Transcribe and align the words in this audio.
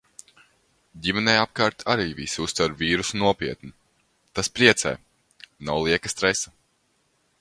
Ģimenē 1.07 1.35
apkārt 1.41 1.83
arī 1.95 2.07
visi 2.21 2.41
uztver 2.45 2.73
vīrusu 2.79 3.19
nopietni. 3.25 3.71
Tas 4.39 4.53
priecē! 4.57 4.95
Nav 5.69 5.87
lieka 5.91 6.13
stresa. 6.15 6.57